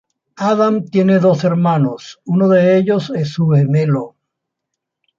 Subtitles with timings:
[0.39, 4.15] Adam tiene dos hermanos, uno de ellos es su gemelo.